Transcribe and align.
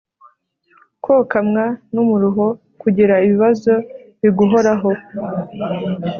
kokamwa 1.03 1.65
n’umuruho: 1.93 2.45
kugira 2.81 3.13
ibibazo 3.25 3.73
biguhoraho 4.21 4.89